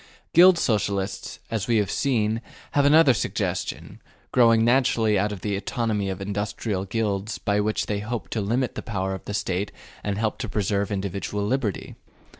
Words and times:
Guild 0.33 0.57
Socialists, 0.57 1.37
as 1.51 1.67
we 1.67 1.77
have 1.77 1.91
seen, 1.91 2.41
have 2.71 2.85
another 2.85 3.13
suggestion, 3.13 4.01
growing 4.31 4.65
naturally 4.65 5.19
out 5.19 5.31
of 5.31 5.41
the 5.41 5.55
autonomy 5.55 6.09
of 6.09 6.19
industrial 6.19 6.85
guilds, 6.85 7.37
by 7.37 7.59
which 7.59 7.85
they 7.85 7.99
hope 7.99 8.27
to 8.29 8.41
limit 8.41 8.73
the 8.73 8.81
power 8.81 9.13
of 9.13 9.23
the 9.25 9.33
State 9.35 9.71
and 10.03 10.17
help 10.17 10.39
to 10.39 10.49
preserve 10.49 10.89
individual 10.91 11.45
liberty. 11.45 11.93